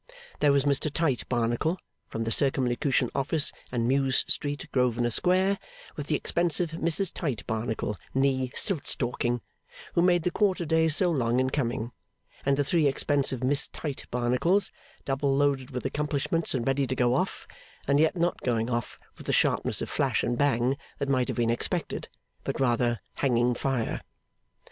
[0.39, 5.59] There was Mr Tite Barnacle, from the Circumlocution Office, and Mews Street, Grosvenor Square,
[5.95, 9.41] with the expensive Mrs Tite Barnacle nee Stiltstalking,
[9.93, 11.91] who made the Quarter Days so long in coming,
[12.43, 14.71] and the three expensive Miss Tite Barnacles,
[15.05, 17.47] double loaded with accomplishments and ready to go off,
[17.87, 21.37] and yet not going off with the sharpness of flash and bang that might have
[21.37, 22.07] been expected,
[22.43, 24.01] but rather hanging fire.